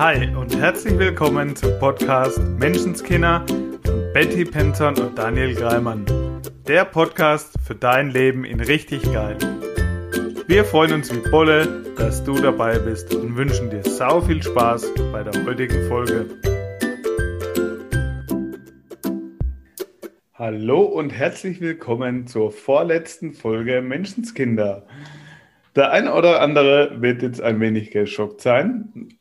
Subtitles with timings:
[0.00, 3.44] Hi und herzlich willkommen zum Podcast Menschenskinder
[3.84, 6.06] von Betty Penton und Daniel Greimann.
[6.66, 9.36] Der Podcast für dein Leben in richtig geil.
[10.46, 14.90] Wir freuen uns wie Bolle, dass du dabei bist und wünschen dir sau viel Spaß
[15.12, 16.30] bei der heutigen Folge.
[20.32, 24.86] Hallo und herzlich willkommen zur vorletzten Folge Menschenskinder.
[25.76, 29.18] Der eine oder andere wird jetzt ein wenig geschockt sein.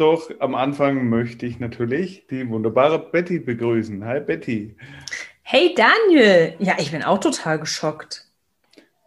[0.00, 4.02] Doch am Anfang möchte ich natürlich die wunderbare Betty begrüßen.
[4.06, 4.74] Hi Betty.
[5.42, 6.54] Hey Daniel.
[6.58, 8.24] Ja, ich bin auch total geschockt.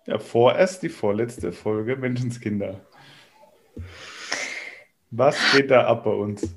[0.05, 2.79] Ja, vorerst die vorletzte Folge Menschenskinder.
[5.09, 6.53] Was geht da ab bei uns?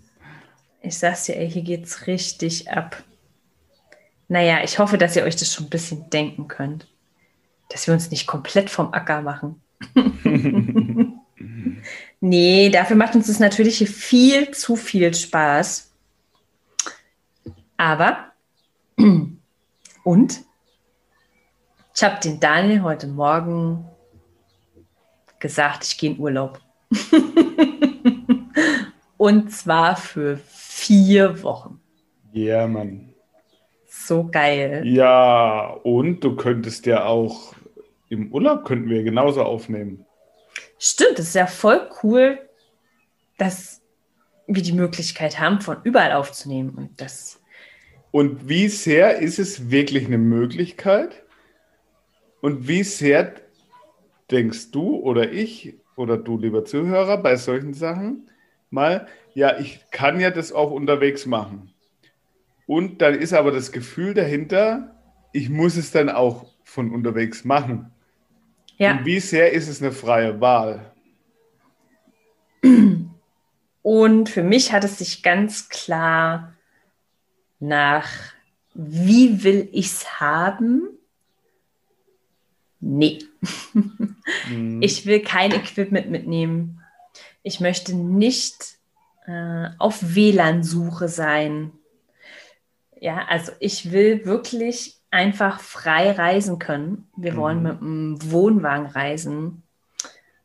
[0.83, 3.03] Ich sag's dir, ey, hier geht's richtig ab.
[4.29, 6.87] Naja, ich hoffe, dass ihr euch das schon ein bisschen denken könnt.
[7.71, 9.63] Dass wir uns nicht komplett vom Acker machen.
[12.21, 15.93] nee, dafür macht uns das natürlich viel zu viel Spaß.
[17.77, 18.33] Aber,
[20.05, 20.45] und?
[21.95, 23.87] Ich habe den Daniel heute Morgen
[25.39, 26.61] gesagt, ich gehe in Urlaub.
[29.17, 31.81] und zwar für vier Wochen.
[32.33, 33.15] Ja, yeah, Mann.
[33.87, 34.83] So geil.
[34.85, 37.55] Ja, und du könntest ja auch
[38.09, 40.06] im Urlaub könnten wir genauso aufnehmen.
[40.79, 42.39] Stimmt, das ist ja voll cool,
[43.39, 43.81] dass
[44.47, 46.71] wir die Möglichkeit haben, von überall aufzunehmen.
[46.71, 47.41] Und, das
[48.11, 51.25] und wie sehr ist es wirklich eine Möglichkeit?
[52.41, 53.35] Und wie sehr
[54.31, 58.31] denkst du oder ich oder du, lieber Zuhörer, bei solchen Sachen
[58.71, 61.73] mal, ja, ich kann ja das auch unterwegs machen.
[62.67, 64.97] Und dann ist aber das Gefühl dahinter,
[65.33, 67.93] ich muss es dann auch von unterwegs machen.
[68.77, 68.99] Ja.
[68.99, 70.93] Und wie sehr ist es eine freie Wahl?
[73.83, 76.55] Und für mich hat es sich ganz klar
[77.61, 78.09] nach,
[78.75, 80.89] wie will ich es haben?
[82.81, 83.21] Nee.
[84.49, 84.83] Mhm.
[84.83, 86.83] Ich will kein Equipment mitnehmen.
[87.43, 88.77] Ich möchte nicht
[89.27, 91.73] äh, auf WLAN-Suche sein.
[93.01, 97.09] Ja, also ich will wirklich einfach frei reisen können.
[97.17, 97.37] Wir mhm.
[97.37, 99.63] wollen mit einem Wohnwagen reisen.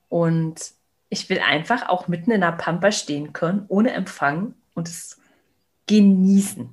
[0.09, 0.73] Und
[1.09, 5.19] ich will einfach auch mitten in der Pampa stehen können, ohne Empfang und es
[5.87, 6.69] genießen.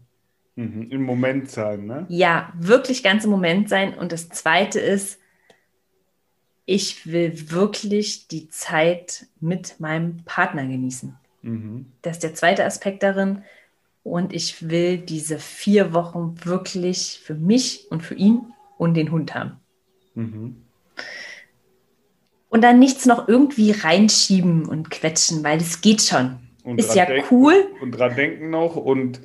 [0.57, 0.89] Mhm.
[0.91, 2.07] Im Moment sein, ne?
[2.09, 3.95] Ja, wirklich ganz im Moment sein.
[3.95, 5.21] Und das Zweite ist,
[6.67, 11.17] ich will wirklich die Zeit mit meinem Partner genießen.
[11.43, 11.87] Mhm.
[12.03, 13.43] Das ist der zweite Aspekt darin.
[14.09, 18.41] Und ich will diese vier Wochen wirklich für mich und für ihn
[18.79, 19.61] und den Hund haben.
[20.15, 20.57] Mhm.
[22.49, 26.39] Und dann nichts noch irgendwie reinschieben und quetschen, weil es geht schon.
[26.65, 27.67] Und ist ja denken, cool.
[27.83, 29.21] Und dran denken noch und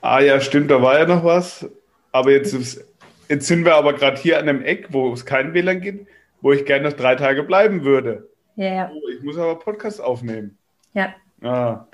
[0.00, 1.68] ah ja, stimmt, da war ja noch was.
[2.10, 2.84] Aber jetzt, ist,
[3.28, 6.08] jetzt sind wir aber gerade hier an einem Eck, wo es kein WLAN gibt,
[6.40, 8.28] wo ich gerne noch drei Tage bleiben würde.
[8.56, 8.90] Ja, ja.
[8.92, 10.58] Oh, ich muss aber Podcast aufnehmen.
[10.92, 11.14] Ja.
[11.42, 11.86] Ah.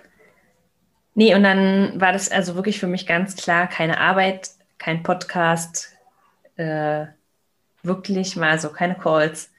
[1.19, 5.89] Nee, und dann war das also wirklich für mich ganz klar, keine Arbeit, kein Podcast,
[6.55, 7.07] äh,
[7.83, 9.51] wirklich mal so keine Calls.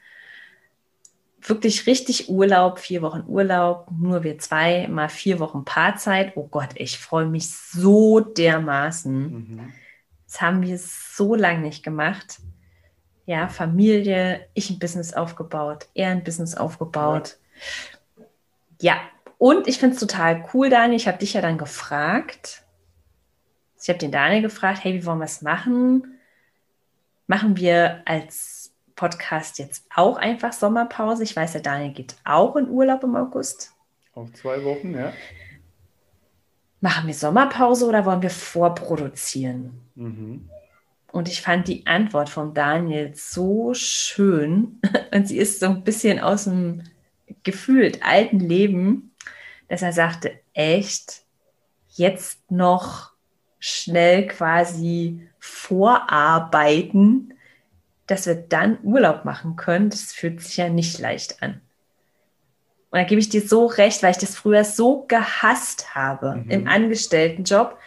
[1.42, 6.32] Wirklich richtig Urlaub, vier Wochen Urlaub, nur wir zwei, mal vier Wochen Paarzeit.
[6.38, 9.22] Oh Gott, ich freue mich so dermaßen.
[9.22, 9.74] Mhm.
[10.28, 12.40] Das haben wir so lange nicht gemacht.
[13.26, 17.36] Ja, Familie, ich ein Business aufgebaut, er ein Business aufgebaut.
[18.80, 19.02] Ja, ja
[19.40, 20.98] und ich finde es total cool, Daniel.
[20.98, 22.62] Ich habe dich ja dann gefragt.
[23.82, 26.20] Ich habe den Daniel gefragt, hey, wie wollen wir es machen?
[27.26, 31.24] Machen wir als Podcast jetzt auch einfach Sommerpause?
[31.24, 33.74] Ich weiß, der Daniel geht auch in Urlaub im August.
[34.14, 35.14] Auch zwei Wochen, ja.
[36.82, 39.80] Machen wir Sommerpause oder wollen wir vorproduzieren?
[39.96, 40.50] Mhm.
[41.14, 44.82] Und ich fand die Antwort von Daniel so schön.
[45.14, 46.84] Und sie ist so ein bisschen aus dem
[47.44, 49.09] gefühlt alten Leben
[49.70, 51.24] dass er sagte, echt,
[51.88, 53.12] jetzt noch
[53.60, 57.34] schnell quasi vorarbeiten,
[58.08, 61.62] dass wir dann Urlaub machen können, das fühlt sich ja nicht leicht an.
[62.92, 66.50] Und da gebe ich dir so recht, weil ich das früher so gehasst habe mhm.
[66.50, 67.78] im Angestelltenjob,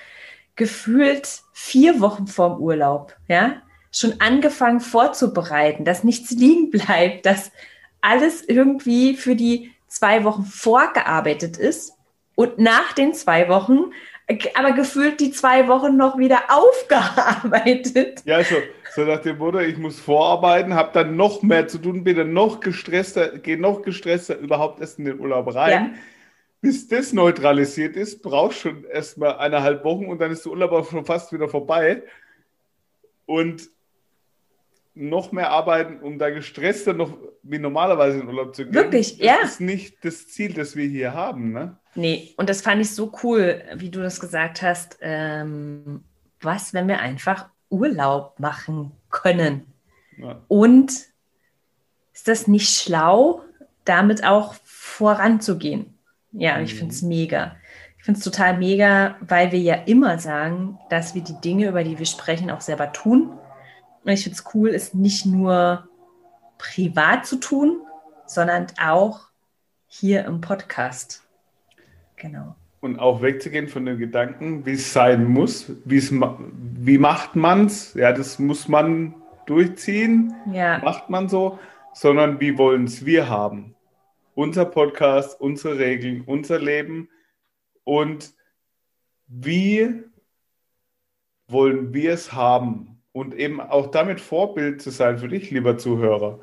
[0.54, 7.50] gefühlt vier Wochen vorm Urlaub, ja, schon angefangen vorzubereiten, dass nichts liegen bleibt, dass
[8.00, 11.92] alles irgendwie für die zwei Wochen vorgearbeitet ist
[12.34, 13.92] und nach den zwei Wochen,
[14.54, 18.22] aber gefühlt die zwei Wochen noch wieder aufgearbeitet.
[18.24, 18.56] Ja, so,
[18.94, 22.32] so nach dem Motto, ich muss vorarbeiten, habe dann noch mehr zu tun, bin dann
[22.32, 25.70] noch gestresster, gehe noch gestresster überhaupt erst in den Urlaub rein.
[25.70, 25.90] Ja.
[26.62, 30.90] bis das neutralisiert ist, brauchst schon erstmal eineinhalb Wochen und dann ist der Urlaub auch
[30.90, 32.02] schon fast wieder vorbei.
[33.26, 33.68] Und
[34.94, 38.74] noch mehr arbeiten, um da gestresster noch wie normalerweise in Urlaub zu gehen.
[38.74, 39.36] Wirklich, das ja.
[39.40, 41.78] Das ist nicht das Ziel, das wir hier haben, ne?
[41.94, 44.98] Nee, und das fand ich so cool, wie du das gesagt hast.
[45.00, 46.04] Ähm,
[46.40, 49.66] was, wenn wir einfach Urlaub machen können?
[50.16, 50.40] Ja.
[50.48, 50.90] Und
[52.12, 53.42] ist das nicht schlau,
[53.84, 55.98] damit auch voranzugehen?
[56.32, 56.64] Ja, mhm.
[56.64, 57.56] ich finde es mega.
[57.98, 61.84] Ich finde es total mega, weil wir ja immer sagen, dass wir die Dinge, über
[61.84, 63.38] die wir sprechen, auch selber tun
[64.04, 65.88] und ich finde es cool, es nicht nur
[66.58, 67.82] privat zu tun,
[68.26, 69.28] sondern auch
[69.86, 71.26] hier im Podcast.
[72.16, 72.56] Genau.
[72.80, 78.12] Und auch wegzugehen von den Gedanken, wie es sein muss, wie macht man es, ja,
[78.12, 79.14] das muss man
[79.46, 80.78] durchziehen, ja.
[80.78, 81.58] macht man so,
[81.92, 83.74] sondern wie wollen es wir haben.
[84.34, 87.08] Unser Podcast, unsere Regeln, unser Leben
[87.84, 88.32] und
[89.26, 90.04] wie
[91.46, 92.91] wollen wir es haben?
[93.12, 96.40] Und eben auch damit Vorbild zu sein für dich, lieber Zuhörer,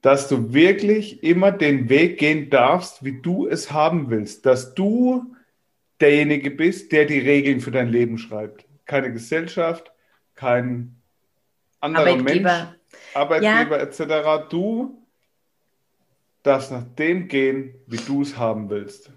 [0.00, 5.34] dass du wirklich immer den Weg gehen darfst, wie du es haben willst, dass du
[6.00, 8.66] derjenige bist, der die Regeln für dein Leben schreibt.
[8.84, 9.92] Keine Gesellschaft,
[10.34, 10.96] kein
[11.80, 12.34] anderer Arbeitgeber.
[12.34, 12.68] Mensch,
[13.14, 13.82] Arbeitgeber ja.
[13.82, 14.48] etc.
[14.50, 15.02] Du
[16.42, 19.10] darfst nach dem gehen, wie du es haben willst.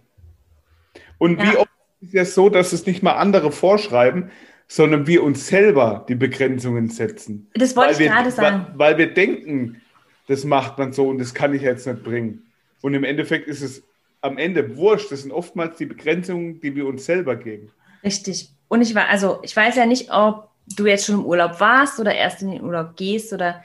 [1.18, 1.52] Und ja.
[1.52, 1.72] wie oft
[2.02, 4.32] ist es so, dass es nicht mal andere vorschreiben,
[4.68, 7.50] sondern wir uns selber die Begrenzungen setzen.
[7.54, 8.68] Das wollte ich wir, gerade sagen.
[8.76, 9.82] Weil, weil wir denken,
[10.28, 12.46] das macht man so und das kann ich jetzt nicht bringen.
[12.82, 13.84] Und im Endeffekt ist es
[14.22, 15.12] am Ende wurscht.
[15.12, 17.72] Das sind oftmals die Begrenzungen, die wir uns selber geben.
[18.04, 18.50] Richtig.
[18.68, 22.00] Und ich war, also ich weiß ja nicht, ob du jetzt schon im Urlaub warst
[22.00, 23.64] oder erst in den Urlaub gehst oder,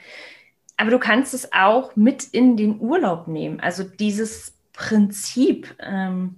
[0.76, 3.58] aber du kannst es auch mit in den Urlaub nehmen.
[3.58, 6.36] Also dieses Prinzip, ähm,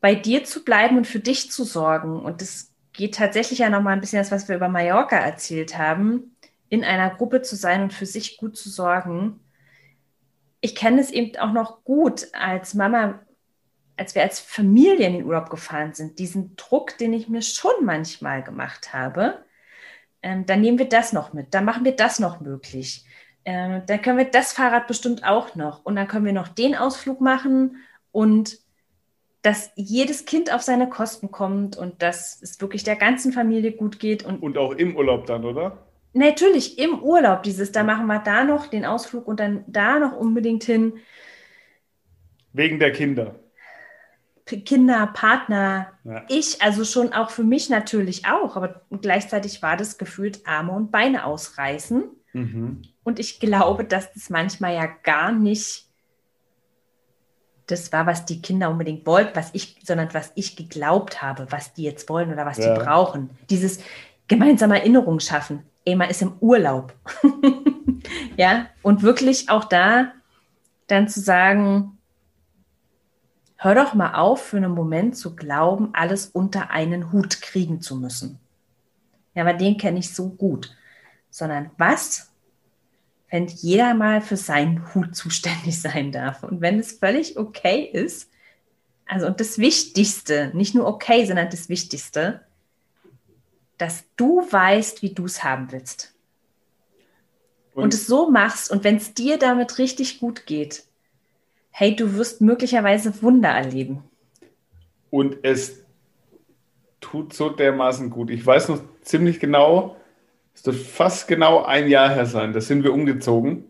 [0.00, 2.20] bei dir zu bleiben und für dich zu sorgen.
[2.20, 2.67] Und das
[2.98, 6.36] geht tatsächlich ja nochmal ein bisschen das, was wir über Mallorca erzählt haben,
[6.68, 9.38] in einer Gruppe zu sein und für sich gut zu sorgen.
[10.60, 13.20] Ich kenne es eben auch noch gut als Mama,
[13.96, 17.84] als wir als Familie in den Urlaub gefahren sind, diesen Druck, den ich mir schon
[17.84, 19.44] manchmal gemacht habe.
[20.20, 23.04] Ähm, dann nehmen wir das noch mit, dann machen wir das noch möglich.
[23.44, 26.74] Ähm, dann können wir das Fahrrad bestimmt auch noch und dann können wir noch den
[26.74, 27.76] Ausflug machen
[28.10, 28.58] und
[29.42, 33.98] dass jedes Kind auf seine Kosten kommt und dass es wirklich der ganzen Familie gut
[33.98, 34.24] geht.
[34.24, 35.78] Und, und auch im Urlaub dann, oder?
[36.12, 40.16] Natürlich, im Urlaub dieses, da machen wir da noch den Ausflug und dann da noch
[40.16, 40.94] unbedingt hin.
[42.52, 43.36] Wegen der Kinder.
[44.46, 46.24] Kinder, Partner, ja.
[46.28, 50.90] ich, also schon auch für mich natürlich auch, aber gleichzeitig war das gefühlt Arme und
[50.90, 52.04] Beine ausreißen.
[52.32, 52.82] Mhm.
[53.04, 55.87] Und ich glaube, dass das manchmal ja gar nicht
[57.68, 61.74] das war, was die Kinder unbedingt wollten, was ich, sondern was ich geglaubt habe, was
[61.74, 62.74] die jetzt wollen oder was ja.
[62.74, 63.30] die brauchen.
[63.50, 63.80] Dieses
[64.26, 65.62] gemeinsame Erinnerung schaffen.
[65.84, 66.94] Ey, man ist im Urlaub.
[68.36, 70.12] ja, und wirklich auch da
[70.86, 71.98] dann zu sagen,
[73.56, 77.96] hör doch mal auf, für einen Moment zu glauben, alles unter einen Hut kriegen zu
[77.96, 78.38] müssen.
[79.34, 80.74] Ja, aber den kenne ich so gut.
[81.30, 82.30] Sondern was
[83.30, 86.42] wenn jeder mal für seinen Hut zuständig sein darf.
[86.42, 88.30] Und wenn es völlig okay ist,
[89.06, 92.42] also und das Wichtigste, nicht nur okay, sondern das Wichtigste,
[93.78, 96.14] dass du weißt, wie du es haben willst.
[97.74, 100.84] Und, und es so machst und wenn es dir damit richtig gut geht,
[101.70, 104.02] hey, du wirst möglicherweise Wunder erleben.
[105.10, 105.84] Und es
[107.00, 108.30] tut so dermaßen gut.
[108.30, 109.96] Ich weiß noch ziemlich genau,
[110.58, 112.52] es wird fast genau ein Jahr her sein.
[112.52, 113.64] Da sind wir umgezogen.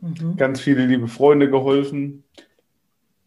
[0.00, 0.36] Mhm.
[0.36, 2.24] Ganz viele liebe Freunde geholfen.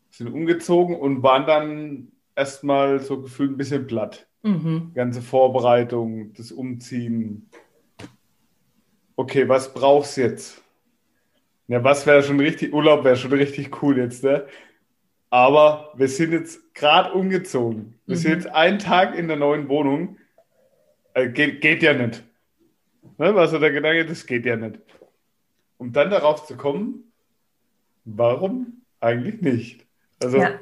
[0.09, 4.27] Sind umgezogen und waren dann erstmal so gefühlt ein bisschen platt.
[4.41, 4.93] Mhm.
[4.95, 7.49] Ganze Vorbereitung, das Umziehen.
[9.15, 10.63] Okay, was brauchst jetzt?
[11.67, 14.47] Ja, was wäre schon richtig, Urlaub wäre schon richtig cool jetzt, ne?
[15.29, 17.99] Aber wir sind jetzt gerade umgezogen.
[18.07, 18.19] Wir mhm.
[18.19, 20.17] sind jetzt einen Tag in der neuen Wohnung.
[21.13, 22.23] Äh, geht, geht ja nicht.
[23.17, 24.79] Ne, war so der Gedanke, das geht ja nicht.
[25.77, 27.11] Um dann darauf zu kommen,
[28.05, 29.85] warum eigentlich nicht?
[30.23, 30.59] Also, ja.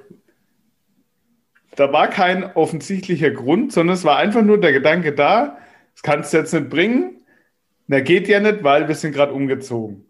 [1.76, 5.58] da war kein offensichtlicher Grund, sondern es war einfach nur der Gedanke da,
[5.94, 7.22] das kannst du jetzt nicht bringen.
[7.88, 10.06] Na, geht ja nicht, weil wir sind gerade umgezogen.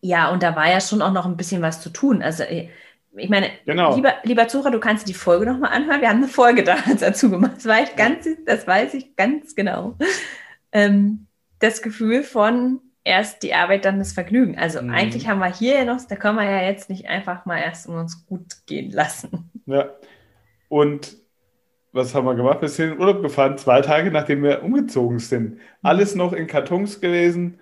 [0.00, 2.22] Ja, und da war ja schon auch noch ein bisschen was zu tun.
[2.22, 2.68] Also, äh,
[3.16, 3.94] ich meine, genau.
[3.94, 6.00] lieber, lieber Zuhörer, du kannst die Folge nochmal anhören.
[6.00, 6.64] Wir haben eine Folge
[7.00, 7.56] dazu gemacht.
[7.56, 9.96] Das weiß, ich ganz, das weiß ich ganz genau
[10.74, 11.26] ähm,
[11.60, 14.58] das Gefühl von, erst die Arbeit, dann das Vergnügen.
[14.58, 14.90] Also mhm.
[14.90, 17.88] eigentlich haben wir hier ja noch, da können wir ja jetzt nicht einfach mal erst
[17.88, 19.50] um uns gut gehen lassen.
[19.66, 19.90] Ja.
[20.68, 21.16] Und
[21.92, 22.60] was haben wir gemacht?
[22.60, 25.60] Wir sind in den Urlaub gefahren, zwei Tage nachdem wir umgezogen sind.
[25.82, 27.60] Alles noch in Kartons gewesen,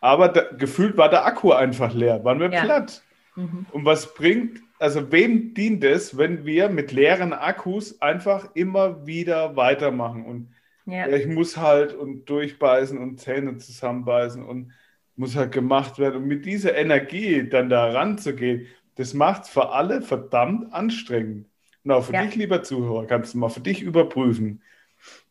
[0.00, 2.64] aber da, gefühlt war der Akku einfach leer, waren wir ja.
[2.64, 3.02] platt.
[3.34, 3.66] Mhm.
[3.72, 9.56] Und was bringt, also wem dient es, wenn wir mit leeren Akkus einfach immer wieder
[9.56, 10.48] weitermachen und
[10.90, 11.08] ja.
[11.08, 14.72] ich muss halt und durchbeißen und Zähne zusammenbeißen und
[15.16, 16.22] muss halt gemacht werden.
[16.22, 18.66] Und mit dieser Energie dann da ranzugehen,
[18.96, 21.46] das macht es für alle verdammt anstrengend.
[21.84, 22.24] Und auch für ja.
[22.24, 24.62] dich, lieber Zuhörer, kannst du mal für dich überprüfen,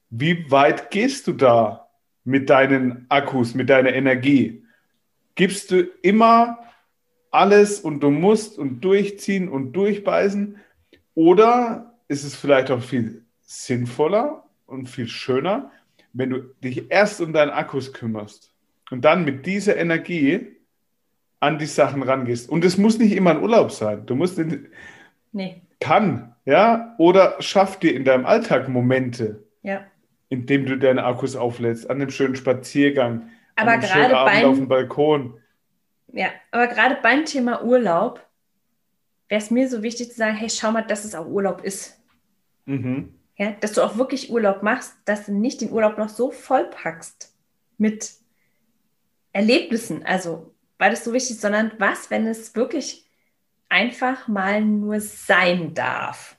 [0.09, 1.89] wie weit gehst du da
[2.23, 4.63] mit deinen Akkus, mit deiner Energie?
[5.35, 6.59] Gibst du immer
[7.31, 10.57] alles und du musst und durchziehen und durchbeißen?
[11.13, 15.71] Oder ist es vielleicht auch viel sinnvoller und viel schöner,
[16.13, 18.53] wenn du dich erst um deinen Akkus kümmerst
[18.91, 20.55] und dann mit dieser Energie
[21.39, 22.49] an die Sachen rangehst.
[22.49, 24.05] Und es muss nicht immer ein Urlaub sein.
[24.05, 24.67] Du musst in,
[25.31, 25.61] nee.
[25.79, 29.85] kann, ja, oder schaff dir in deinem Alltag Momente, ja.
[30.29, 34.33] in dem du deine Akkus auflädst, an einem schönen Spaziergang, aber an einem schönen Abend
[34.33, 35.37] beim, auf dem Balkon.
[36.11, 38.25] Ja, aber gerade beim Thema Urlaub
[39.29, 42.01] wäre es mir so wichtig zu sagen, hey, schau mal, dass es auch Urlaub ist.
[42.65, 43.18] Mhm.
[43.39, 47.33] Ja, dass du auch wirklich Urlaub machst, dass du nicht den Urlaub noch so vollpackst
[47.77, 48.11] mit
[49.31, 53.09] Erlebnissen, also weil das so wichtig ist, sondern was, wenn es wirklich
[53.69, 56.37] einfach mal nur sein darf.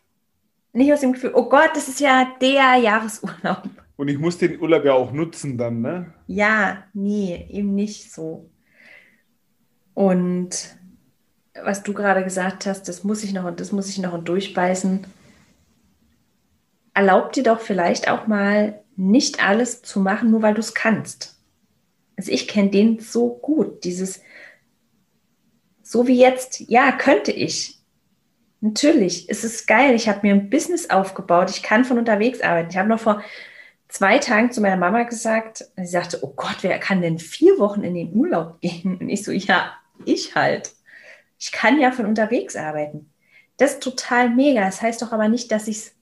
[0.74, 3.68] Nicht aus dem Gefühl, oh Gott, das ist ja der Jahresurlaub.
[3.96, 6.12] Und ich muss den Urlaub ja auch nutzen dann, ne?
[6.26, 8.50] Ja, nee, eben nicht so.
[9.94, 10.76] Und
[11.62, 14.28] was du gerade gesagt hast, das muss ich noch und das muss ich noch und
[14.28, 15.06] durchbeißen
[16.94, 21.38] erlaub dir doch vielleicht auch mal nicht alles zu machen, nur weil du es kannst.
[22.16, 24.20] Also ich kenne den so gut, dieses,
[25.82, 27.78] so wie jetzt, ja, könnte ich.
[28.60, 29.94] Natürlich, es ist geil.
[29.94, 31.48] Ich habe mir ein Business aufgebaut.
[31.48, 32.68] Ich kann von unterwegs arbeiten.
[32.70, 33.22] Ich habe noch vor
[33.88, 37.82] zwei Tagen zu meiner Mama gesagt, sie sagte, oh Gott, wer kann denn vier Wochen
[37.82, 38.98] in den Urlaub gehen?
[38.98, 39.72] Und ich so, ja,
[40.04, 40.72] ich halt.
[41.38, 43.10] Ich kann ja von unterwegs arbeiten.
[43.56, 44.60] Das ist total mega.
[44.60, 45.94] Das heißt doch aber nicht, dass ich es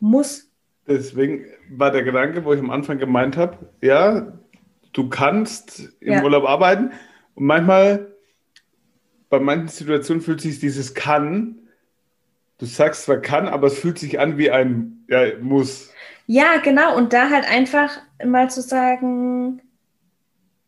[0.00, 0.50] muss.
[0.86, 4.32] Deswegen war der Gedanke, wo ich am Anfang gemeint habe, ja,
[4.92, 6.22] du kannst im ja.
[6.22, 6.92] Urlaub arbeiten
[7.34, 8.14] und manchmal,
[9.28, 11.56] bei manchen Situationen fühlt sich dieses kann,
[12.58, 15.92] du sagst zwar kann, aber es fühlt sich an wie ein ja, muss.
[16.26, 16.96] Ja, genau.
[16.96, 19.60] Und da halt einfach mal zu sagen,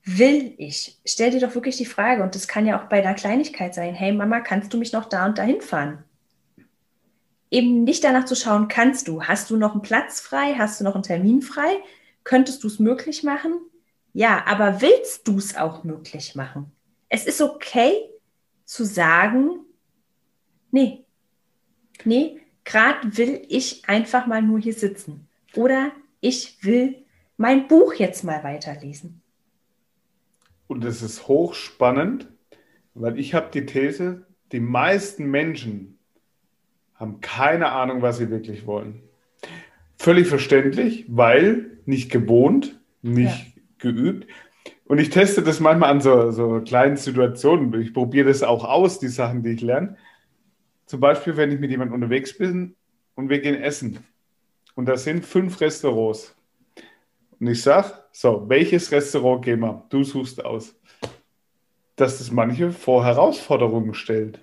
[0.04, 0.99] will ich?
[1.04, 3.94] Stell dir doch wirklich die Frage, und das kann ja auch bei der Kleinigkeit sein,
[3.94, 6.04] hey Mama, kannst du mich noch da und dahin fahren?
[7.50, 10.85] Eben nicht danach zu schauen, kannst du, hast du noch einen Platz frei, hast du
[10.85, 11.76] noch einen Termin frei,
[12.25, 13.52] könntest du es möglich machen?
[14.12, 16.73] Ja, aber willst du es auch möglich machen?
[17.09, 17.93] Es ist okay
[18.64, 19.61] zu sagen,
[20.71, 21.05] nee,
[22.05, 25.28] nee, gerade will ich einfach mal nur hier sitzen.
[25.55, 27.05] Oder ich will
[27.37, 29.23] mein Buch jetzt mal weiterlesen.
[30.67, 32.28] Und es ist hochspannend,
[32.95, 35.98] weil ich habe die These, die meisten Menschen
[36.99, 39.02] haben keine Ahnung, was sie wirklich wollen.
[39.97, 43.62] Völlig verständlich, weil nicht gewohnt, nicht ja.
[43.78, 44.26] geübt.
[44.85, 47.81] Und ich teste das manchmal an so, so kleinen Situationen.
[47.81, 49.97] Ich probiere das auch aus, die Sachen, die ich lerne.
[50.87, 52.75] Zum Beispiel, wenn ich mit jemandem unterwegs bin
[53.14, 53.99] und wir gehen essen.
[54.75, 56.35] Und da sind fünf Restaurants.
[57.38, 59.85] Und ich sage, so, welches Restaurant gehen wir?
[59.90, 60.75] Du suchst aus.
[61.97, 64.40] Dass das manche vor Herausforderungen stellt.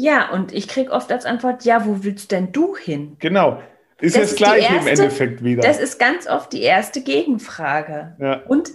[0.00, 3.16] Ja, und ich kriege oft als Antwort, ja, wo willst denn du hin?
[3.18, 3.60] Genau.
[4.00, 5.60] Ist das, das gleiche im Endeffekt wieder.
[5.62, 8.14] Das ist ganz oft die erste Gegenfrage.
[8.20, 8.42] Ja.
[8.46, 8.70] Und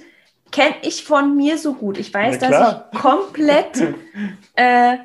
[0.51, 1.97] kenne ich von mir so gut.
[1.97, 3.81] Ich weiß, dass ich komplett
[4.55, 4.97] äh,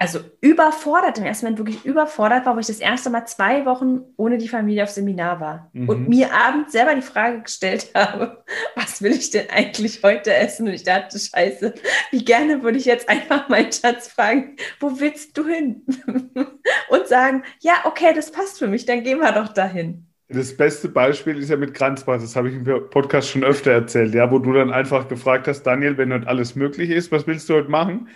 [0.00, 4.00] also überfordert, im ersten Moment wirklich überfordert war, wo ich das erste Mal zwei Wochen
[4.16, 5.90] ohne die Familie auf Seminar war mhm.
[5.90, 8.42] und mir abends selber die Frage gestellt habe,
[8.74, 10.66] was will ich denn eigentlich heute essen?
[10.66, 11.74] Und ich dachte, scheiße,
[12.12, 15.82] wie gerne würde ich jetzt einfach meinen Schatz fragen, wo willst du hin?
[16.88, 20.06] und sagen, ja, okay, das passt für mich, dann gehen wir doch dahin.
[20.30, 24.14] Das beste Beispiel ist ja mit Kranzbad, das habe ich im Podcast schon öfter erzählt,
[24.14, 27.50] ja, wo du dann einfach gefragt hast, Daniel, wenn heute alles möglich ist, was willst
[27.50, 28.08] du heute machen?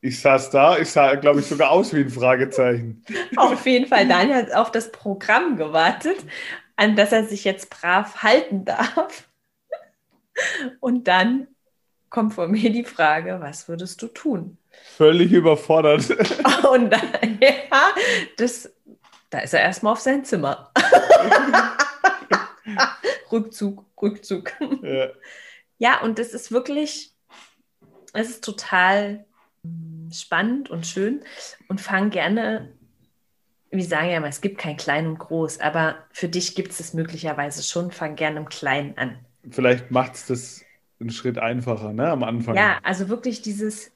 [0.00, 3.04] Ich saß da, ich sah, glaube ich, sogar aus wie ein Fragezeichen.
[3.36, 4.06] Auf jeden Fall.
[4.06, 6.18] Daniel hat auf das Programm gewartet,
[6.76, 9.28] an das er sich jetzt brav halten darf.
[10.78, 11.48] Und dann
[12.10, 14.56] kommt von mir die Frage, was würdest du tun?
[14.96, 16.08] Völlig überfordert.
[16.72, 17.94] Und dann, ja,
[18.36, 18.72] das,
[19.30, 20.72] da ist er erstmal auf sein Zimmer.
[23.32, 24.52] Rückzug, Rückzug.
[24.82, 25.08] Ja.
[25.78, 27.14] Ja, und es ist wirklich,
[28.12, 29.24] es ist total
[30.12, 31.22] spannend und schön
[31.68, 32.72] und fang gerne,
[33.70, 36.80] wir sagen ja immer, es gibt kein Klein und Groß, aber für dich gibt es
[36.80, 39.18] es möglicherweise schon, fang gerne im Kleinen an.
[39.50, 40.64] Vielleicht macht es das
[41.00, 42.56] einen Schritt einfacher, ne, am Anfang.
[42.56, 43.92] Ja, also wirklich dieses,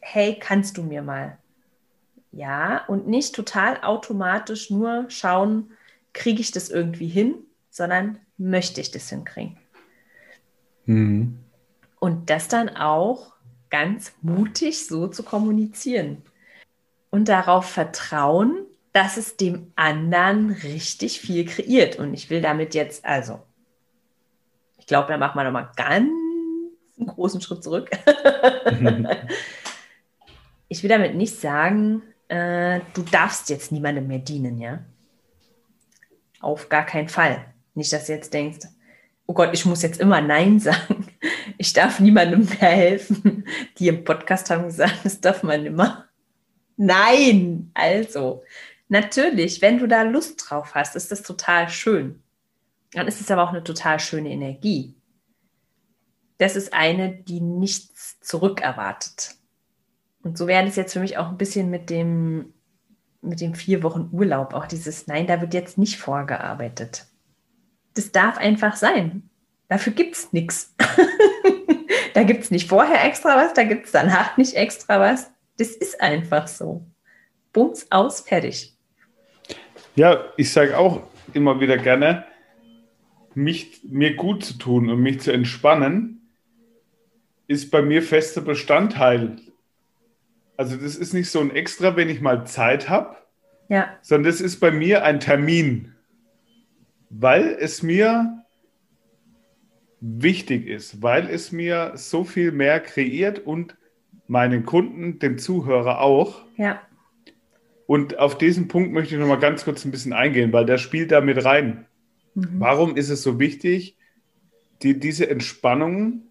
[0.00, 1.38] hey, kannst du mir mal?
[2.32, 5.70] Ja, und nicht total automatisch nur schauen,
[6.12, 7.34] kriege ich das irgendwie hin,
[7.70, 9.58] sondern möchte ich das hinkriegen.
[10.86, 11.38] Mhm.
[11.98, 13.35] Und das dann auch
[13.70, 16.22] ganz mutig so zu kommunizieren
[17.10, 21.98] und darauf vertrauen, dass es dem anderen richtig viel kreiert.
[21.98, 23.42] Und ich will damit jetzt, also,
[24.78, 26.10] ich glaube, da machen wir nochmal ganz
[26.98, 27.90] einen großen Schritt zurück.
[30.68, 34.80] ich will damit nicht sagen, äh, du darfst jetzt niemandem mehr dienen, ja?
[36.40, 37.44] Auf gar keinen Fall.
[37.74, 38.66] Nicht, dass du jetzt denkst,
[39.26, 41.08] oh Gott, ich muss jetzt immer Nein sagen.
[41.58, 43.44] Ich darf niemandem mehr helfen.
[43.78, 46.06] Die im Podcast haben gesagt, das darf man immer.
[46.76, 48.44] Nein, also,
[48.88, 52.22] natürlich, wenn du da Lust drauf hast, ist das total schön.
[52.92, 54.94] Dann ist es aber auch eine total schöne Energie.
[56.38, 59.36] Das ist eine, die nichts zurückerwartet.
[60.22, 62.52] Und so wäre es jetzt für mich auch ein bisschen mit dem,
[63.22, 67.06] mit dem vier Wochen Urlaub, auch dieses Nein, da wird jetzt nicht vorgearbeitet
[67.96, 69.28] das darf einfach sein.
[69.68, 70.74] Dafür gibt es nichts.
[72.16, 75.30] Da gibt es nicht vorher extra was, da gibt es danach nicht extra was.
[75.58, 76.82] Das ist einfach so.
[77.52, 78.74] Bums aus, fertig.
[79.96, 81.02] Ja, ich sage auch
[81.34, 82.24] immer wieder gerne,
[83.34, 86.26] mich, mir gut zu tun und mich zu entspannen,
[87.48, 89.36] ist bei mir fester Bestandteil.
[90.56, 93.14] Also das ist nicht so ein Extra, wenn ich mal Zeit habe,
[93.68, 93.94] ja.
[94.00, 95.95] sondern das ist bei mir ein Termin
[97.10, 98.44] weil es mir
[100.00, 103.76] wichtig ist, weil es mir so viel mehr kreiert und
[104.28, 106.44] meinen Kunden, dem Zuhörer auch.
[106.56, 106.80] Ja.
[107.86, 110.78] Und auf diesen Punkt möchte ich noch mal ganz kurz ein bisschen eingehen, weil der
[110.78, 111.86] spielt da mit rein.
[112.34, 112.48] Mhm.
[112.58, 113.96] Warum ist es so wichtig,
[114.82, 116.22] die, diese Entspannung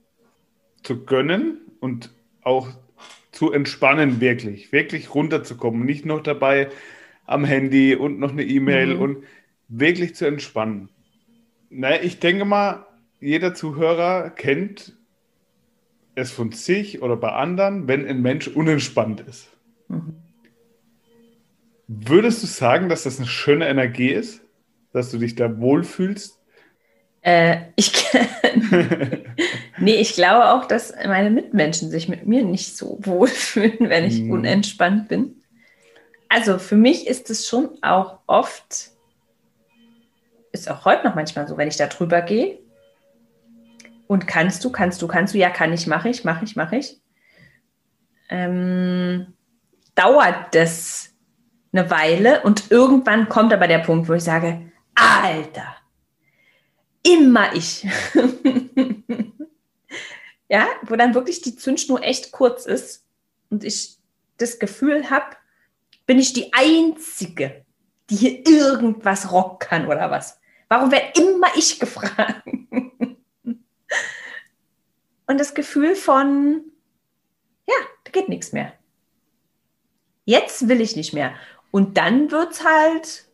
[0.83, 2.69] zu gönnen und auch
[3.31, 6.69] zu entspannen, wirklich, wirklich runterzukommen, nicht noch dabei
[7.25, 9.01] am Handy und noch eine E-Mail mhm.
[9.01, 9.23] und
[9.67, 10.89] wirklich zu entspannen.
[11.69, 12.85] Naja, ich denke mal,
[13.19, 14.93] jeder Zuhörer kennt
[16.15, 19.49] es von sich oder bei anderen, wenn ein Mensch unentspannt ist.
[19.87, 20.15] Mhm.
[21.87, 24.41] Würdest du sagen, dass das eine schöne Energie ist?
[24.91, 26.39] Dass du dich da wohlfühlst?
[27.21, 27.91] Äh, ich
[29.79, 34.21] nee, ich glaube auch, dass meine Mitmenschen sich mit mir nicht so wohlfühlen, wenn ich
[34.21, 34.31] mhm.
[34.31, 35.41] unentspannt bin.
[36.29, 38.91] Also für mich ist es schon auch oft
[40.55, 42.59] ist auch heute noch manchmal so, wenn ich da drüber gehe.
[44.07, 46.77] Und kannst du, kannst du, kannst du, ja, kann ich, mache ich, mache ich, mache
[46.77, 47.01] ich.
[48.29, 49.33] Ähm,
[49.93, 51.13] dauert das
[51.71, 55.75] eine Weile und irgendwann kommt aber der Punkt, wo ich sage, Alter,
[57.03, 57.87] immer ich.
[60.47, 63.05] ja, wo dann wirklich die Zündschnur echt kurz ist
[63.49, 63.97] und ich
[64.37, 65.35] das Gefühl habe,
[66.05, 67.65] bin ich die Einzige,
[68.09, 70.39] die hier irgendwas rocken kann oder was.
[70.67, 72.43] Warum werde immer ich gefragt?
[75.27, 76.63] Und das Gefühl von,
[77.67, 78.73] ja, da geht nichts mehr.
[80.25, 81.33] Jetzt will ich nicht mehr.
[81.71, 83.25] Und dann wird es halt,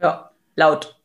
[0.00, 0.98] ja, laut.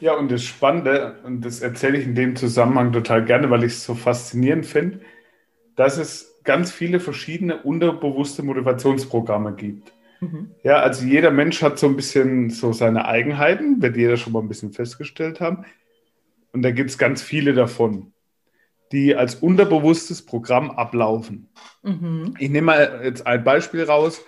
[0.00, 3.72] Ja, und das Spannende, und das erzähle ich in dem Zusammenhang total gerne, weil ich
[3.72, 5.00] es so faszinierend finde,
[5.74, 9.92] dass es ganz viele verschiedene unterbewusste Motivationsprogramme gibt.
[10.20, 10.50] Mhm.
[10.62, 14.40] Ja, also jeder Mensch hat so ein bisschen so seine Eigenheiten, wird jeder schon mal
[14.40, 15.64] ein bisschen festgestellt haben.
[16.52, 18.12] Und da gibt es ganz viele davon,
[18.92, 21.48] die als unterbewusstes Programm ablaufen.
[21.82, 22.34] Mhm.
[22.38, 24.22] Ich nehme mal jetzt ein Beispiel raus,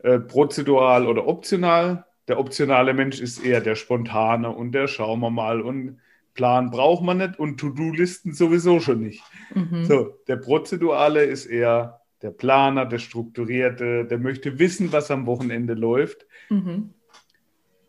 [0.00, 2.04] äh, prozedural oder optional.
[2.28, 5.98] Der optionale Mensch ist eher der spontane und der schauen wir mal und
[6.34, 9.22] Plan braucht man nicht und To-Do-Listen sowieso schon nicht.
[9.54, 9.84] Mhm.
[9.84, 15.74] So, der prozedurale ist eher der Planer, der Strukturierte, der möchte wissen, was am Wochenende
[15.74, 16.26] läuft.
[16.48, 16.94] Mhm.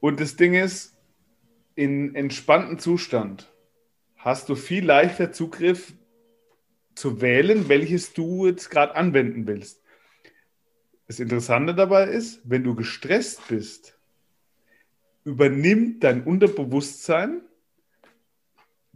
[0.02, 0.98] Und das Ding ist,
[1.76, 3.50] in entspannten Zustand
[4.18, 5.94] hast du viel leichter Zugriff
[6.96, 9.82] zu wählen, welches du jetzt gerade anwenden willst.
[11.08, 13.98] Das Interessante dabei ist, wenn du gestresst bist,
[15.24, 17.42] übernimmt dein Unterbewusstsein,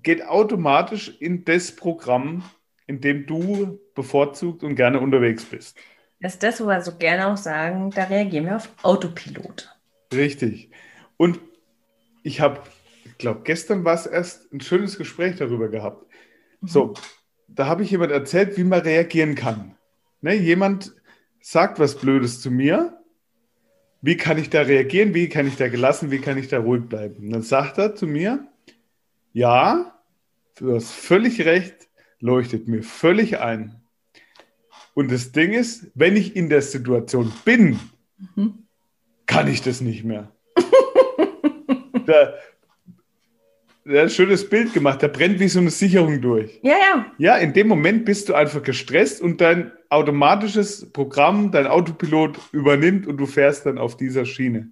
[0.04, 2.44] geht automatisch in das Programm,
[2.90, 5.78] in dem du bevorzugt und gerne unterwegs bist.
[6.20, 9.70] Das ist das, wo wir so gerne auch sagen, da reagieren wir auf Autopilot.
[10.12, 10.72] Richtig.
[11.16, 11.40] Und
[12.24, 12.62] ich habe,
[13.06, 16.08] ich glaube, gestern war es erst ein schönes Gespräch darüber gehabt.
[16.62, 16.68] Mhm.
[16.68, 16.94] So,
[17.48, 19.76] da habe ich jemand erzählt, wie man reagieren kann.
[20.22, 20.92] Ne, jemand
[21.42, 22.98] sagt was Blödes zu mir.
[24.02, 25.14] Wie kann ich da reagieren?
[25.14, 26.10] Wie kann ich da gelassen?
[26.10, 27.28] Wie kann ich da ruhig bleiben?
[27.28, 28.48] Und dann sagt er zu mir,
[29.32, 30.02] ja,
[30.58, 31.89] du hast völlig recht,
[32.20, 33.76] leuchtet mir völlig ein.
[34.94, 37.80] Und das Ding ist, wenn ich in der Situation bin,
[38.36, 38.66] mhm.
[39.26, 40.32] kann ich das nicht mehr.
[42.06, 42.34] da,
[43.86, 45.02] der hat ein schönes Bild gemacht.
[45.02, 46.60] Der brennt wie so eine Sicherung durch.
[46.62, 47.12] Ja, ja.
[47.18, 53.08] Ja, in dem Moment bist du einfach gestresst und dein automatisches Programm, dein Autopilot übernimmt
[53.08, 54.72] und du fährst dann auf dieser Schiene.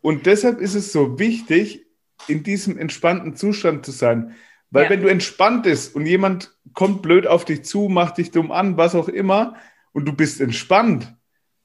[0.00, 1.86] Und deshalb ist es so wichtig,
[2.28, 4.34] in diesem entspannten Zustand zu sein.
[4.72, 4.90] Weil ja.
[4.90, 8.78] wenn du entspannt bist und jemand kommt blöd auf dich zu, macht dich dumm an,
[8.78, 9.54] was auch immer,
[9.92, 11.14] und du bist entspannt,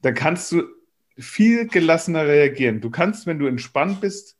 [0.02, 0.64] dann kannst du
[1.16, 2.82] viel gelassener reagieren.
[2.82, 4.36] Du kannst, wenn du entspannt bist,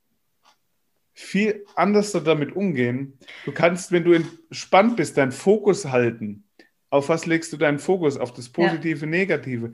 [1.14, 3.18] viel anders damit umgehen.
[3.46, 6.44] Du kannst, wenn du entspannt bist, deinen Fokus halten.
[6.90, 8.18] Auf was legst du deinen Fokus?
[8.18, 9.06] Auf das Positive, ja.
[9.06, 9.72] Negative.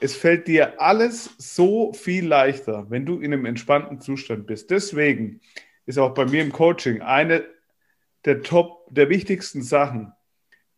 [0.00, 4.70] Es fällt dir alles so viel leichter, wenn du in einem entspannten Zustand bist.
[4.70, 5.40] Deswegen
[5.86, 7.44] ist auch bei mir im Coaching eine
[8.24, 10.12] der Top, der wichtigsten Sachen,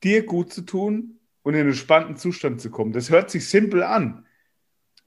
[0.02, 2.92] dir gut zu tun und in einen entspannten Zustand zu kommen.
[2.92, 4.26] Das hört sich simpel an.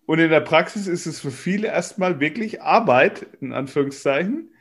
[0.05, 4.51] Und in der Praxis ist es für viele erstmal wirklich Arbeit, in Anführungszeichen,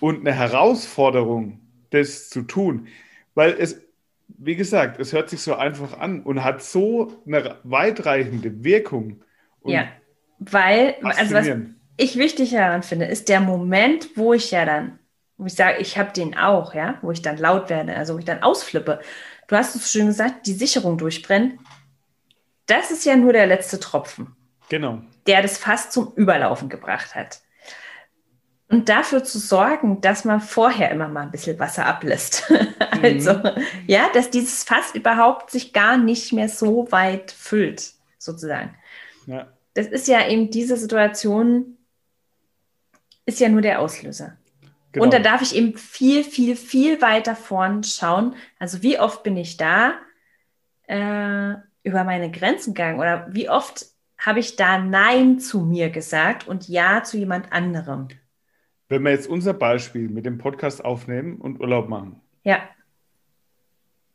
[0.00, 2.88] und eine Herausforderung, das zu tun.
[3.34, 3.80] Weil es,
[4.28, 9.22] wie gesagt, es hört sich so einfach an und hat so eine weitreichende Wirkung.
[9.64, 9.88] ja,
[10.38, 11.48] weil, also was
[11.96, 14.98] ich wichtig daran finde, ist der Moment, wo ich ja dann,
[15.40, 18.18] wo ich sage, ich habe den auch, ja, wo ich dann laut werde, also wo
[18.18, 19.00] ich dann ausflippe.
[19.48, 21.58] Du hast es schön gesagt, die Sicherung durchbrennt.
[22.66, 24.36] Das ist ja nur der letzte Tropfen.
[24.68, 25.00] Genau.
[25.26, 27.40] Der das fast zum Überlaufen gebracht hat.
[28.68, 32.52] Und dafür zu sorgen, dass man vorher immer mal ein bisschen Wasser ablässt.
[33.02, 33.64] also, mhm.
[33.86, 38.76] ja, dass dieses Fass überhaupt sich gar nicht mehr so weit füllt, sozusagen.
[39.26, 39.48] Ja.
[39.72, 41.78] Das ist ja eben diese Situation,
[43.24, 44.36] ist ja nur der Auslöser.
[44.92, 45.04] Genau.
[45.04, 48.34] Und da darf ich eben viel, viel, viel weiter vorn schauen.
[48.58, 49.94] Also wie oft bin ich da
[50.88, 53.86] äh, über meine Grenzen gegangen oder wie oft
[54.18, 58.08] habe ich da Nein zu mir gesagt und Ja zu jemand anderem.
[58.88, 62.20] Wenn wir jetzt unser Beispiel mit dem Podcast aufnehmen und Urlaub machen.
[62.42, 62.58] Ja.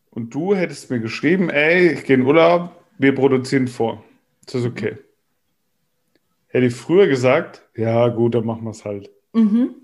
[0.10, 4.04] Und du hättest mir geschrieben, ey, ich gehe in Urlaub, wir produzieren vor.
[4.42, 4.98] Ist das okay?
[6.48, 9.10] Hätte ich früher gesagt, ja gut, dann machen wir es halt.
[9.34, 9.76] Mhm.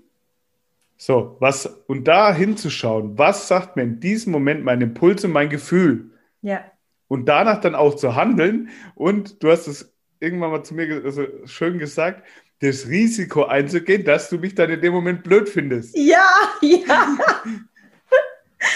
[1.04, 5.50] So, was, und da hinzuschauen, was sagt mir in diesem Moment mein Impuls und mein
[5.50, 6.12] Gefühl?
[6.42, 6.64] Ja.
[7.08, 8.68] Und danach dann auch zu handeln.
[8.94, 12.24] Und du hast es irgendwann mal zu mir also schön gesagt,
[12.60, 15.96] das Risiko einzugehen, dass du mich dann in dem Moment blöd findest.
[15.96, 16.24] Ja,
[16.60, 17.18] ja.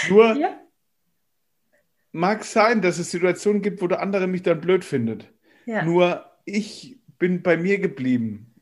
[0.09, 0.59] Nur ja.
[2.11, 5.31] mag sein, dass es Situationen gibt, wo der andere mich dann blöd findet.
[5.65, 5.85] Ja.
[5.85, 8.53] Nur ich bin bei mir geblieben.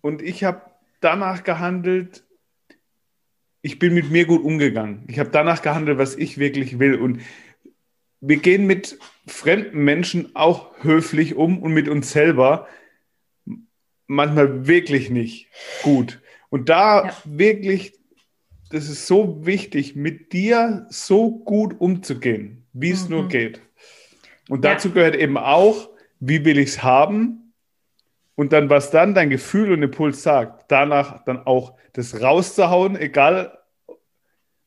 [0.00, 0.62] Und ich habe
[0.98, 2.24] danach gehandelt,
[3.64, 5.04] ich bin mit mir gut umgegangen.
[5.08, 6.96] Ich habe danach gehandelt, was ich wirklich will.
[6.96, 7.22] Und
[8.20, 12.68] wir gehen mit fremden Menschen auch höflich um und mit uns selber
[14.06, 15.48] manchmal wirklich nicht
[15.82, 16.20] gut.
[16.50, 17.16] Und da ja.
[17.24, 17.94] wirklich,
[18.68, 23.10] das ist so wichtig, mit dir so gut umzugehen, wie es mhm.
[23.14, 23.62] nur geht.
[24.50, 24.94] Und dazu ja.
[24.94, 25.88] gehört eben auch,
[26.20, 27.43] wie will ich es haben?
[28.36, 33.58] Und dann, was dann dein Gefühl und Impuls sagt, danach dann auch das rauszuhauen, egal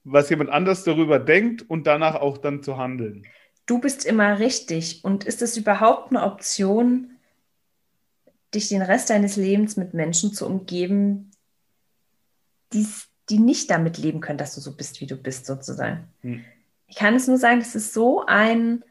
[0.03, 3.25] was jemand anders darüber denkt und danach auch dann zu handeln.
[3.65, 5.03] Du bist immer richtig.
[5.03, 7.17] Und ist es überhaupt eine Option,
[8.53, 11.31] dich den Rest deines Lebens mit Menschen zu umgeben,
[12.71, 12.87] die,
[13.29, 16.07] die nicht damit leben können, dass du so bist, wie du bist, sozusagen.
[16.21, 16.45] Hm.
[16.87, 18.85] Ich kann es nur sagen, es ist so ein,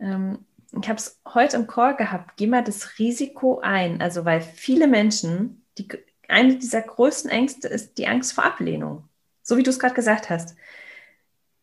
[0.00, 4.00] ähm, ich habe es heute im Call gehabt, geh mal das Risiko ein.
[4.00, 5.88] Also, weil viele Menschen, die,
[6.28, 9.08] eine dieser größten Ängste ist die Angst vor Ablehnung.
[9.42, 10.56] So wie du es gerade gesagt hast.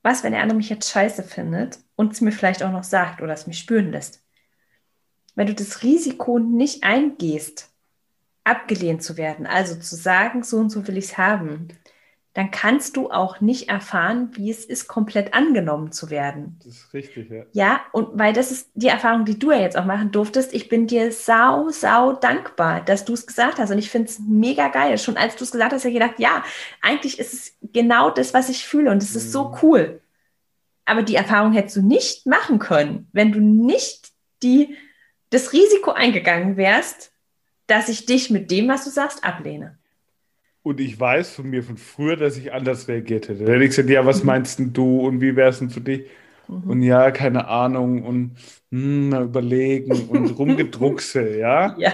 [0.02, 3.22] Was, wenn der andere mich jetzt scheiße findet und es mir vielleicht auch noch sagt
[3.22, 4.26] oder es mich spüren lässt?
[5.36, 7.70] wenn du das Risiko nicht eingehst,
[8.44, 11.68] abgelehnt zu werden, also zu sagen, so und so will ich es haben,
[12.36, 16.60] dann kannst du auch nicht erfahren, wie es ist, komplett angenommen zu werden.
[16.66, 17.44] Das ist richtig, ja.
[17.54, 20.54] Ja, und weil das ist die Erfahrung, die du ja jetzt auch machen durftest.
[20.54, 23.72] Ich bin dir sau, sau dankbar, dass du es gesagt hast.
[23.72, 24.98] Und ich finde es mega geil.
[24.98, 26.44] Schon als du es gesagt hast, habe ich gedacht, ja,
[26.82, 28.92] eigentlich ist es genau das, was ich fühle.
[28.92, 29.18] Und es mhm.
[29.18, 29.58] ist so mhm.
[29.62, 30.02] cool.
[30.84, 34.10] Aber die Erfahrung hättest du nicht machen können, wenn du nicht
[34.44, 34.76] die
[35.30, 37.14] das Risiko eingegangen wärst,
[37.68, 39.78] dass ich dich mit dem, was du sagst, ablehne.
[40.66, 43.46] Und ich weiß von mir von früher, dass ich anders reagiert hätte.
[43.46, 45.80] Da hätte ich gesagt, ja, was meinst denn du und wie wäre es denn für
[45.80, 46.08] dich?
[46.48, 46.64] Mhm.
[46.64, 48.38] Und ja, keine Ahnung und
[48.72, 51.76] hm, mal überlegen und rumgedruckse, ja?
[51.78, 51.92] ja.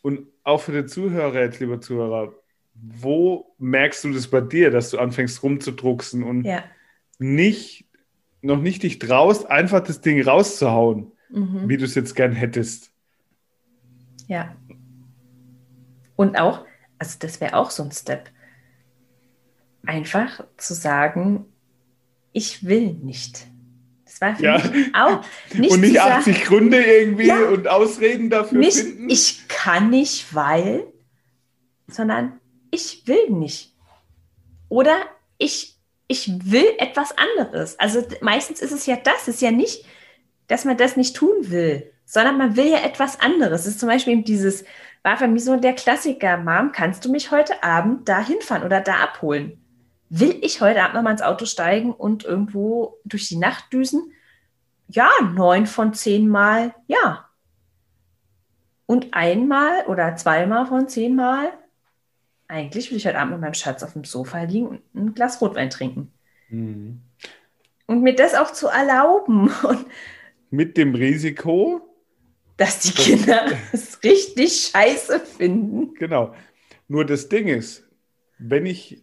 [0.00, 2.32] Und auch für den Zuhörer jetzt, lieber Zuhörer,
[2.72, 6.64] wo merkst du das bei dir, dass du anfängst rumzudrucksen und ja.
[7.18, 7.84] nicht,
[8.40, 11.68] noch nicht dich traust, einfach das Ding rauszuhauen, mhm.
[11.68, 12.90] wie du es jetzt gern hättest?
[14.26, 14.56] Ja.
[16.16, 16.64] Und auch,
[16.98, 18.30] also das wäre auch so ein Step.
[19.84, 21.46] Einfach zu sagen,
[22.32, 23.46] ich will nicht.
[24.04, 24.58] Das war für ja.
[24.58, 25.70] mich auch nicht.
[25.72, 29.10] Und nicht 80 sagen, Gründe irgendwie ja, und Ausreden dafür nicht, finden.
[29.10, 30.84] Ich kann nicht, weil,
[31.86, 33.74] sondern ich will nicht.
[34.68, 34.96] Oder
[35.38, 35.76] ich,
[36.08, 37.78] ich will etwas anderes.
[37.78, 39.84] Also meistens ist es ja das, ist ja nicht,
[40.46, 43.62] dass man das nicht tun will, sondern man will ja etwas anderes.
[43.62, 44.64] Es ist zum Beispiel eben dieses,
[45.02, 48.80] war für mich so der Klassiker, Mom, kannst du mich heute Abend da hinfahren oder
[48.80, 49.60] da abholen?
[50.08, 54.12] Will ich heute Abend nochmal ins Auto steigen und irgendwo durch die Nacht düsen?
[54.88, 57.28] Ja, neun von zehn Mal ja.
[58.86, 61.52] Und einmal oder zweimal von zehn Mal,
[62.46, 65.40] eigentlich will ich heute Abend mit meinem Schatz auf dem Sofa liegen und ein Glas
[65.40, 66.12] Rotwein trinken.
[66.48, 67.00] Mhm.
[67.86, 69.50] Und mir das auch zu erlauben.
[69.62, 69.86] Und
[70.50, 71.95] mit dem Risiko,
[72.56, 75.94] dass die Kinder es richtig scheiße finden.
[75.94, 76.34] Genau.
[76.88, 77.88] Nur das Ding ist,
[78.38, 79.02] wenn ich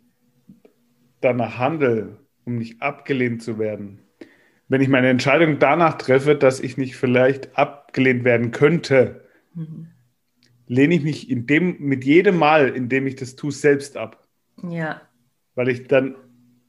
[1.21, 3.99] danach handle, um nicht abgelehnt zu werden,
[4.69, 9.89] wenn ich meine Entscheidung danach treffe, dass ich nicht vielleicht abgelehnt werden könnte, mhm.
[10.67, 14.27] lehne ich mich in dem, mit jedem Mal, in dem ich das tue, selbst ab.
[14.67, 15.01] Ja.
[15.55, 16.15] Weil ich dann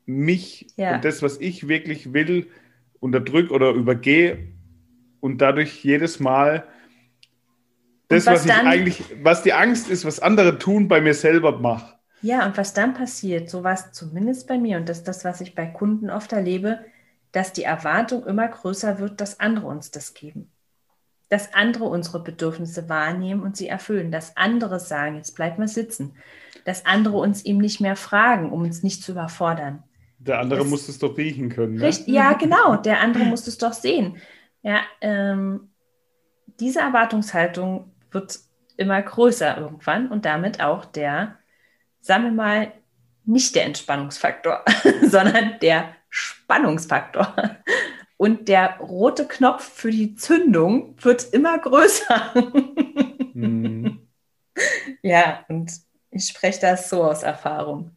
[0.06, 0.96] mich ja.
[0.96, 2.48] und das, was ich wirklich will,
[3.00, 4.53] unterdrücke oder übergehe
[5.24, 6.64] und dadurch jedes Mal
[8.08, 11.58] das, was, was ich eigentlich, was die Angst ist, was andere tun, bei mir selber
[11.58, 11.94] mache.
[12.20, 15.24] Ja, und was dann passiert, so war es zumindest bei mir und das ist das,
[15.24, 16.80] was ich bei Kunden oft erlebe,
[17.32, 20.50] dass die Erwartung immer größer wird, dass andere uns das geben.
[21.30, 24.12] Dass andere unsere Bedürfnisse wahrnehmen und sie erfüllen.
[24.12, 26.16] Dass andere sagen, jetzt bleib mal sitzen.
[26.66, 29.82] Dass andere uns eben nicht mehr fragen, um uns nicht zu überfordern.
[30.18, 31.76] Der andere das, muss es doch riechen können.
[31.76, 31.86] Ne?
[31.86, 32.76] Richtig, ja, genau.
[32.76, 34.18] Der andere muss es doch sehen.
[34.64, 35.70] Ja, ähm,
[36.58, 38.40] diese Erwartungshaltung wird
[38.76, 41.38] immer größer irgendwann und damit auch der
[42.04, 42.72] sagen wir mal,
[43.24, 44.62] nicht der Entspannungsfaktor,
[45.02, 47.34] sondern der Spannungsfaktor.
[48.16, 52.32] Und der rote Knopf für die Zündung wird immer größer.
[53.34, 54.00] Mhm.
[55.02, 55.72] Ja, und
[56.12, 57.96] ich spreche das so aus Erfahrung.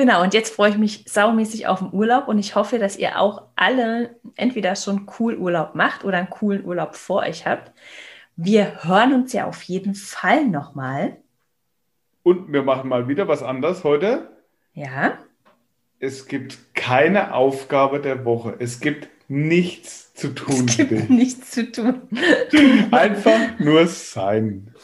[0.00, 3.20] Genau, und jetzt freue ich mich saumäßig auf den Urlaub und ich hoffe, dass ihr
[3.20, 7.70] auch alle entweder schon cool Urlaub macht oder einen coolen Urlaub vor euch habt.
[8.34, 11.18] Wir hören uns ja auf jeden Fall nochmal.
[12.22, 14.30] Und wir machen mal wieder was anderes heute.
[14.72, 15.18] Ja.
[15.98, 18.54] Es gibt keine Aufgabe der Woche.
[18.58, 20.64] Es gibt nichts zu tun.
[20.66, 22.08] Es gibt nichts zu tun.
[22.90, 24.74] Einfach nur sein.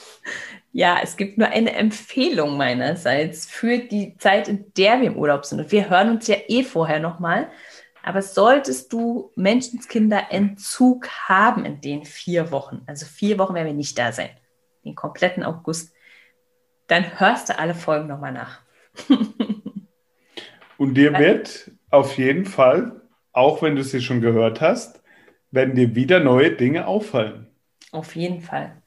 [0.77, 5.47] Ja, es gibt nur eine Empfehlung meinerseits für die Zeit, in der wir im Urlaub
[5.47, 5.59] sind.
[5.59, 7.51] Und wir hören uns ja eh vorher nochmal.
[8.03, 13.73] Aber solltest du Menschenskinder Entzug haben in den vier Wochen, also vier Wochen werden wir
[13.73, 14.29] nicht da sein,
[14.85, 15.95] den kompletten August,
[16.89, 18.61] dann hörst du alle Folgen nochmal nach.
[20.77, 23.01] Und dir wird auf jeden Fall,
[23.33, 25.03] auch wenn du sie schon gehört hast,
[25.51, 27.47] werden dir wieder neue Dinge auffallen.
[27.93, 28.83] Auf jeden Fall.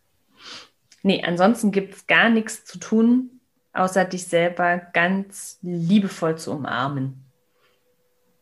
[1.04, 3.40] Nee, ansonsten gibt es gar nichts zu tun,
[3.74, 7.26] außer dich selber ganz liebevoll zu umarmen.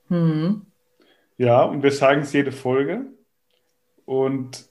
[0.07, 0.65] Hm.
[1.37, 3.05] Ja, und wir sagen es jede Folge.
[4.05, 4.65] Und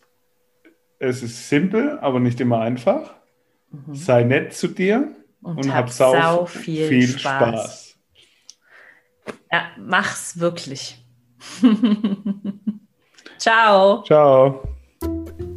[0.99, 3.15] es ist simpel, aber nicht immer einfach.
[3.71, 3.95] Mhm.
[3.95, 7.19] Sei nett zu dir und, und hab, sau, sau viel, viel Spaß.
[7.21, 7.99] Spaß.
[9.53, 11.05] Ja, mach's wirklich.
[13.39, 14.03] Ciao.
[14.05, 14.76] Ciao.